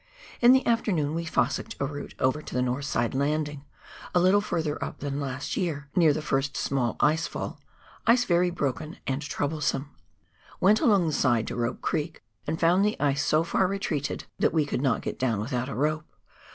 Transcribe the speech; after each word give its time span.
In 0.41 0.51
the 0.51 0.65
afternoon 0.65 1.13
we" 1.13 1.25
fossicked" 1.25 1.75
a 1.79 1.85
route 1.85 2.15
over 2.17 2.41
to 2.41 2.53
the 2.55 2.61
north 2.63 2.85
side 2.85 3.13
landing, 3.13 3.65
a 4.15 4.19
little 4.19 4.41
further 4.41 4.83
up 4.83 4.97
than 4.99 5.19
last 5.19 5.55
year, 5.55 5.89
near 5.95 6.11
the 6.11 6.23
first 6.23 6.57
small 6.57 6.97
ice 6.99 7.27
fall— 7.27 7.59
ice 8.07 8.25
very 8.25 8.49
broken 8.49 8.97
and 9.05 9.21
trouble 9.21 9.61
some. 9.61 9.91
"Went 10.59 10.81
along 10.81 11.05
the 11.05 11.13
side 11.13 11.45
to 11.45 11.55
Rope 11.55 11.81
Creek, 11.81 12.23
and 12.47 12.59
found 12.59 12.83
the 12.83 12.99
ice 12.99 13.23
so 13.23 13.43
far 13.43 13.67
retreated 13.67 14.25
that 14.39 14.53
we 14.53 14.65
could 14.65 14.81
get 15.03 15.19
down 15.19 15.39
without 15.39 15.69
a 15.69 15.75
rope. 15.75 16.07